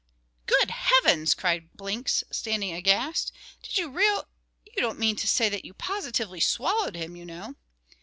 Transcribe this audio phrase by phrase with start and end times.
[0.47, 4.27] "Good heavens!" cried Blinks, standing aghast, "did you real
[4.65, 7.53] you don't mean to say that you positively swallowed him, you know?"